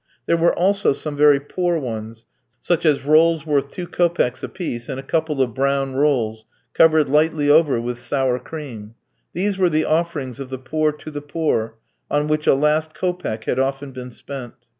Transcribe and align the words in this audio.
There 0.25 0.35
were 0.35 0.55
also 0.57 0.93
some 0.93 1.15
very 1.15 1.39
poor 1.39 1.77
ones, 1.77 2.25
such 2.59 2.87
as 2.87 3.05
rolls 3.05 3.45
worth 3.45 3.69
two 3.69 3.85
kopecks 3.85 4.41
a 4.41 4.49
piece, 4.49 4.89
and 4.89 4.99
a 4.99 5.03
couple 5.03 5.39
of 5.43 5.53
brown 5.53 5.93
rolls, 5.93 6.47
covered 6.73 7.07
lightly 7.07 7.51
over 7.51 7.79
with 7.79 7.99
sour 7.99 8.39
cream. 8.39 8.95
These 9.33 9.59
were 9.59 9.69
the 9.69 9.85
offerings 9.85 10.39
of 10.39 10.49
the 10.49 10.57
poor 10.57 10.91
to 10.91 11.11
the 11.11 11.21
poor, 11.21 11.75
on 12.09 12.27
which 12.27 12.47
a 12.47 12.55
last 12.55 12.95
kopeck 12.95 13.43
had 13.43 13.59
often 13.59 13.91
been 13.91 14.09
spent. 14.09 14.55